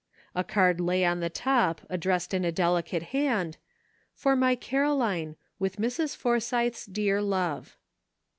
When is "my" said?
4.35-4.55